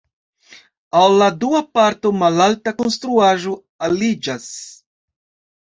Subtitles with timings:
[1.01, 3.55] Al la dua parto malalta konstruaĵo
[3.89, 4.49] aliĝas.